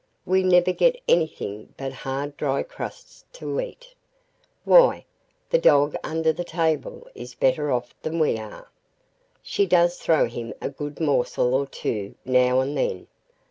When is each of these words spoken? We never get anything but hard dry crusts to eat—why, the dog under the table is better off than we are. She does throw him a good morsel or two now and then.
We 0.25 0.41
never 0.41 0.71
get 0.71 0.99
anything 1.07 1.75
but 1.77 1.93
hard 1.93 2.35
dry 2.35 2.63
crusts 2.63 3.23
to 3.33 3.61
eat—why, 3.61 5.05
the 5.51 5.59
dog 5.59 5.95
under 6.03 6.33
the 6.33 6.43
table 6.43 7.07
is 7.13 7.35
better 7.35 7.71
off 7.71 7.93
than 8.01 8.17
we 8.17 8.39
are. 8.39 8.71
She 9.43 9.67
does 9.67 9.99
throw 9.99 10.25
him 10.25 10.55
a 10.59 10.69
good 10.71 10.99
morsel 10.99 11.53
or 11.53 11.67
two 11.67 12.15
now 12.25 12.61
and 12.61 12.75
then. 12.75 13.09